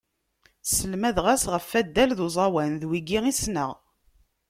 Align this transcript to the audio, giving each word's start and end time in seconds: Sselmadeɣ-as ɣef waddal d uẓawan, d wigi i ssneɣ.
Sselmadeɣ-as 0.63 1.43
ɣef 1.53 1.65
waddal 1.71 2.11
d 2.17 2.19
uẓawan, 2.25 2.71
d 2.81 2.83
wigi 2.89 3.19
i 3.31 3.33
ssneɣ. 3.39 3.71